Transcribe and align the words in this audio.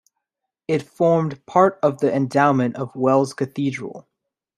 It 0.67 0.81
formed 0.81 1.45
part 1.45 1.77
of 1.83 1.99
the 1.99 2.11
endowment 2.11 2.75
of 2.75 2.95
Wells 2.95 3.35
Cathedral. 3.35 4.07